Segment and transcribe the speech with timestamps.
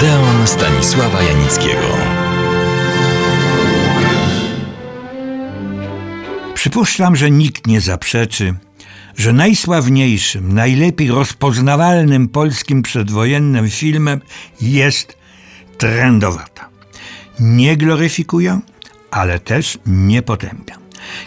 [0.00, 1.86] Odeon Stanisława Janickiego.
[6.54, 8.54] Przypuszczam, że nikt nie zaprzeczy,
[9.16, 14.20] że najsławniejszym, najlepiej rozpoznawalnym polskim przedwojennym filmem
[14.60, 15.16] jest
[15.78, 16.68] Trendowata.
[17.40, 18.60] Nie gloryfikuję,
[19.10, 20.80] ale też nie potępiam.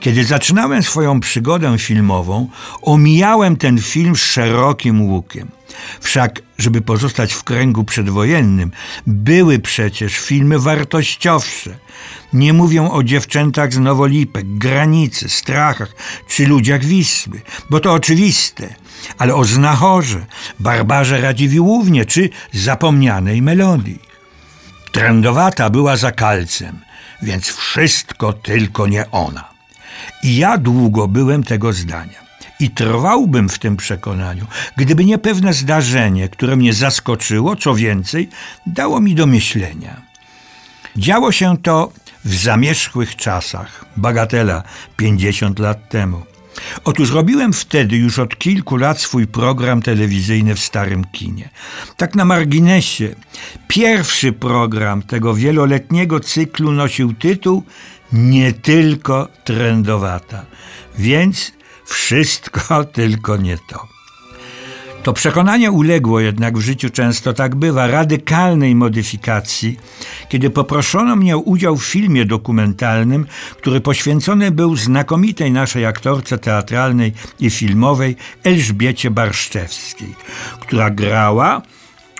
[0.00, 2.48] Kiedy zaczynałem swoją przygodę filmową,
[2.82, 5.48] omijałem ten film szerokim łukiem.
[6.00, 8.70] Wszak, żeby pozostać w kręgu przedwojennym,
[9.06, 11.78] były przecież filmy wartościowsze.
[12.32, 15.94] Nie mówią o dziewczętach z Nowolipek, granicy, strachach
[16.28, 18.74] czy ludziach Wisły, bo to oczywiste,
[19.18, 20.26] ale o znachorze,
[20.60, 23.98] barbarze Radziwiłłównie czy zapomnianej melodii.
[24.92, 26.80] Trendowata była za kalcem,
[27.22, 29.57] więc wszystko tylko nie ona.
[30.22, 32.28] I ja długo byłem tego zdania.
[32.60, 38.28] I trwałbym w tym przekonaniu, gdyby nie pewne zdarzenie, które mnie zaskoczyło, co więcej,
[38.66, 40.02] dało mi do myślenia.
[40.96, 41.92] Działo się to
[42.24, 44.62] w zamierzchłych czasach, bagatela
[44.96, 46.22] 50 lat temu.
[46.84, 51.48] Otóż robiłem wtedy już od kilku lat swój program telewizyjny w starym kinie.
[51.96, 53.14] Tak na marginesie,
[53.68, 57.62] pierwszy program tego wieloletniego cyklu nosił tytuł
[58.12, 60.46] Nie tylko trendowata,
[60.98, 61.52] więc
[61.84, 63.98] wszystko tylko nie to.
[65.02, 69.76] To przekonanie uległo jednak w życiu często tak bywa radykalnej modyfikacji,
[70.28, 77.12] kiedy poproszono mnie o udział w filmie dokumentalnym, który poświęcony był znakomitej naszej aktorce teatralnej
[77.40, 80.14] i filmowej Elżbiecie Barszczewskiej,
[80.60, 81.62] która grała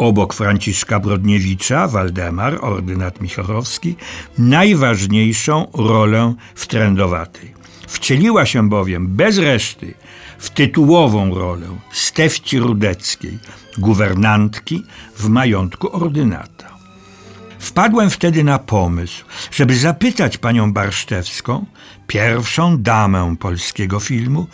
[0.00, 3.96] obok Franciszka Brodniewicza, Waldemar, ordynat Michorowski,
[4.38, 7.54] najważniejszą rolę w Trendowatej.
[7.88, 9.94] Wcieliła się bowiem bez reszty
[10.38, 13.38] w tytułową rolę Stefci Rudeckiej,
[13.78, 14.84] guwernantki
[15.16, 16.70] w majątku ordynata.
[17.58, 21.66] Wpadłem wtedy na pomysł, żeby zapytać panią Barszczewską,
[22.06, 24.46] pierwszą damę polskiego filmu,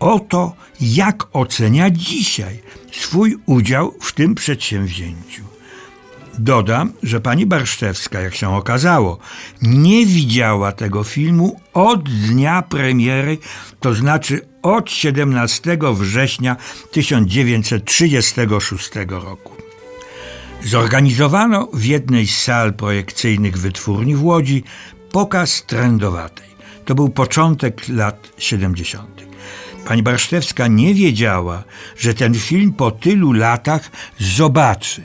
[0.00, 2.62] o to, jak ocenia dzisiaj
[2.92, 5.56] swój udział w tym przedsięwzięciu.
[6.38, 9.18] Dodam, że pani Barszczewska, jak się okazało,
[9.62, 13.38] nie widziała tego filmu od dnia premiery,
[13.80, 16.56] to znaczy od 17 września
[16.90, 19.52] 1936 roku.
[20.64, 24.64] Zorganizowano w jednej z sal projekcyjnych wytwórni w Łodzi
[25.12, 26.46] pokaz trendowatej.
[26.84, 29.25] To był początek lat 70.
[29.86, 31.64] Pani Barszczewska nie wiedziała,
[31.98, 35.02] że ten film po tylu latach zobaczy.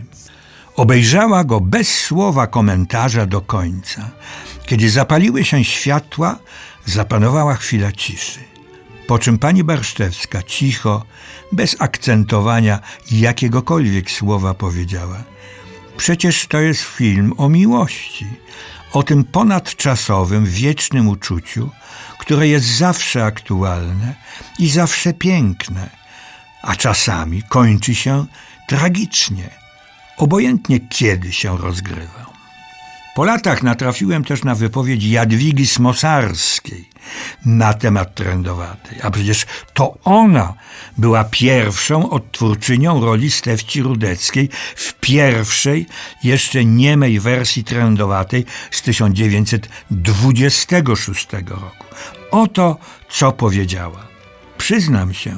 [0.75, 4.09] Obejrzała go bez słowa komentarza do końca.
[4.65, 6.39] Kiedy zapaliły się światła,
[6.85, 8.39] zapanowała chwila ciszy.
[9.07, 11.05] Po czym pani Barszczewska cicho,
[11.51, 12.79] bez akcentowania
[13.11, 15.23] jakiegokolwiek słowa powiedziała:
[15.97, 18.27] Przecież to jest film o miłości,
[18.93, 21.69] o tym ponadczasowym, wiecznym uczuciu,
[22.21, 24.15] które jest zawsze aktualne
[24.59, 25.89] i zawsze piękne,
[26.61, 28.25] a czasami kończy się
[28.67, 29.49] tragicznie
[30.17, 32.25] obojętnie kiedy się rozgrywał.
[33.15, 36.90] Po latach natrafiłem też na wypowiedź Jadwigi Smosarskiej
[37.45, 40.53] na temat trendowatej, a przecież to ona
[40.97, 45.85] była pierwszą odtwórczynią roli Stefci Rudeckiej w pierwszej,
[46.23, 51.85] jeszcze niemej wersji trendowatej z 1926 roku.
[52.31, 52.77] Oto
[53.09, 54.07] co powiedziała.
[54.57, 55.37] Przyznam się,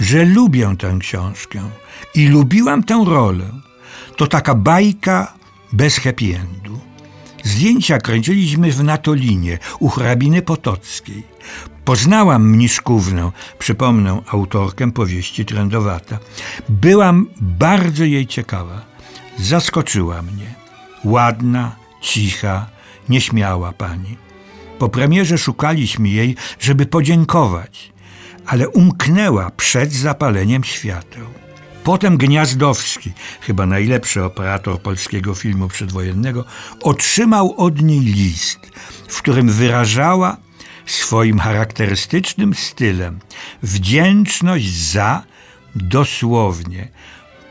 [0.00, 1.70] że lubię tę książkę
[2.14, 3.44] i lubiłam tę rolę
[4.16, 5.32] to taka bajka
[5.72, 6.89] bez happy endu.
[7.44, 11.22] Zdjęcia kręciliśmy w Natolinie u hrabiny Potockiej.
[11.84, 16.18] Poznałam Mniszkównę, przypomnę autorkę powieści Trendowata.
[16.68, 18.84] Byłam bardzo jej ciekawa.
[19.38, 20.54] Zaskoczyła mnie.
[21.04, 22.66] Ładna, cicha,
[23.08, 24.16] nieśmiała pani.
[24.78, 27.92] Po premierze szukaliśmy jej, żeby podziękować,
[28.46, 31.26] ale umknęła przed zapaleniem świateł.
[31.84, 36.44] Potem Gniazdowski, chyba najlepszy operator polskiego filmu przedwojennego,
[36.82, 38.58] otrzymał od niej list,
[39.08, 40.36] w którym wyrażała
[40.86, 43.18] swoim charakterystycznym stylem
[43.62, 45.22] wdzięczność za,
[45.74, 46.88] dosłownie,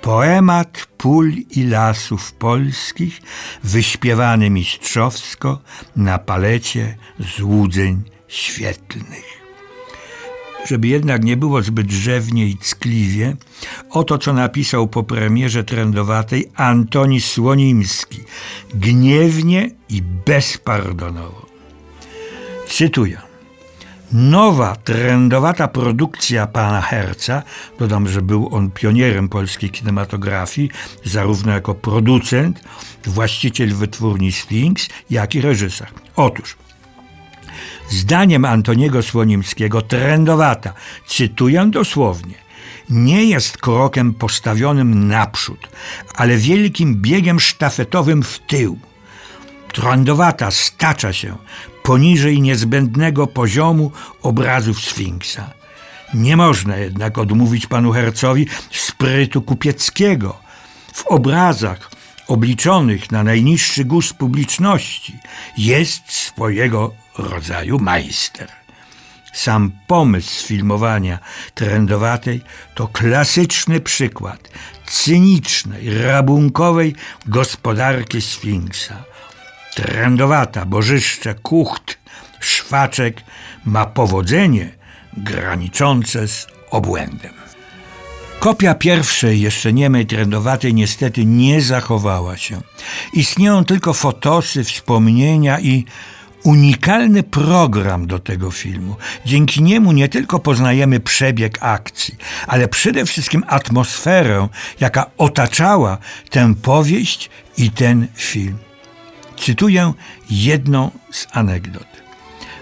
[0.01, 3.21] poemat pól i lasów polskich,
[3.63, 5.59] wyśpiewany mistrzowsko
[5.95, 9.38] na palecie złudzeń świetlnych
[10.65, 13.35] żeby jednak nie było zbyt drzewnie i ckliwie,
[13.89, 18.19] oto co napisał po premierze trendowatej Antoni Słonimski,
[18.73, 21.45] gniewnie i bezpardonowo.
[22.67, 23.29] Cytuję.
[24.11, 27.43] Nowa, trendowata produkcja pana Herca,
[27.79, 30.69] dodam, że był on pionierem polskiej kinematografii,
[31.05, 32.63] zarówno jako producent,
[33.05, 35.87] właściciel wytwórni Sphinx, jak i reżyser.
[36.15, 36.57] Otóż,
[37.89, 40.73] zdaniem Antoniego Słonimskiego, trendowata,
[41.07, 42.35] cytuję dosłownie,
[42.89, 45.69] nie jest krokiem postawionym naprzód,
[46.15, 48.79] ale wielkim biegiem sztafetowym w tył.
[49.73, 51.37] Trendowata stacza się
[51.83, 55.53] poniżej niezbędnego poziomu obrazów Sfinksa.
[56.13, 60.39] Nie można jednak odmówić panu Hercowi sprytu kupieckiego.
[60.93, 61.91] W obrazach
[62.27, 65.17] obliczonych na najniższy gust publiczności
[65.57, 68.47] jest swojego rodzaju majster.
[69.33, 71.19] Sam pomysł filmowania
[71.53, 72.41] trendowatej
[72.75, 74.49] to klasyczny przykład
[74.85, 76.95] cynicznej, rabunkowej
[77.25, 79.03] gospodarki Sfinksa.
[79.75, 81.97] Trendowata, bożyszcze, kucht,
[82.39, 83.21] szwaczek
[83.65, 84.71] ma powodzenie
[85.17, 87.33] graniczące z obłędem.
[88.39, 92.61] Kopia pierwszej, jeszcze niemej trendowatej, niestety nie zachowała się.
[93.13, 95.85] Istnieją tylko fotosy, wspomnienia i
[96.43, 98.95] unikalny program do tego filmu.
[99.25, 102.15] Dzięki niemu nie tylko poznajemy przebieg akcji,
[102.47, 104.47] ale przede wszystkim atmosferę,
[104.79, 105.97] jaka otaczała
[106.29, 108.57] tę powieść i ten film.
[109.37, 109.93] Cytuję
[110.29, 111.87] jedną z anegdot.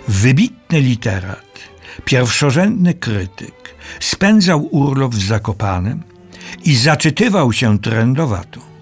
[0.08, 1.46] Wybitny literat,
[2.06, 6.04] pierwszorzędny krytyk spędzał urlop w Zakopanem
[6.64, 8.77] i zaczytywał się trendowatą.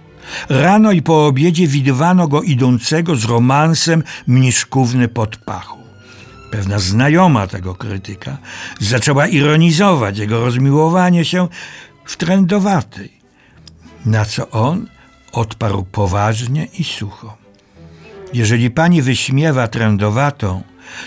[0.50, 5.78] Rano i po obiedzie widywano go idącego z romansem mniszkówny pod pachą.
[6.52, 8.38] Pewna znajoma tego krytyka
[8.80, 11.48] zaczęła ironizować jego rozmiłowanie się
[12.06, 13.12] w trendowatej,
[14.06, 14.88] na co on
[15.32, 17.38] odparł poważnie i sucho.
[18.34, 20.64] Jeżeli pani wyśmiewa trendowatą,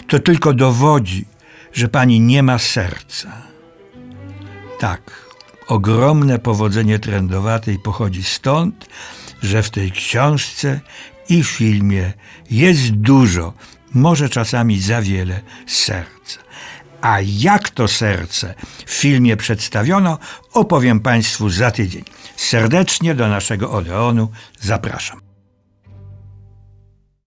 [0.08, 1.24] to tylko dowodzi,
[1.72, 3.32] że pani nie ma serca.
[4.78, 5.27] Tak,
[5.68, 8.86] ogromne powodzenie trendowatej pochodzi stąd,
[9.42, 10.80] że w tej książce
[11.28, 12.12] i filmie
[12.50, 13.52] jest dużo,
[13.94, 16.40] może czasami za wiele serca.
[17.00, 18.54] A jak to serce
[18.86, 20.18] w filmie przedstawiono,
[20.52, 22.04] opowiem Państwu za tydzień.
[22.36, 24.28] Serdecznie do naszego Odeonu
[24.60, 25.27] zapraszam.